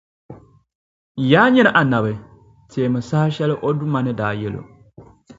[1.31, 2.13] Yaa nyini Annabi!
[2.75, 5.13] Teemi saha shεli o Duuma ni daa yεli o: